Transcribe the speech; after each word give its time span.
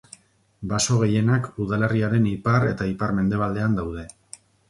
Baso 0.69 0.95
gehienak 1.01 1.43
udalerriaren 1.65 2.25
ipar 2.31 2.67
eta 2.71 2.89
ipar-mendebaldean 2.95 3.79
daude. 3.81 4.09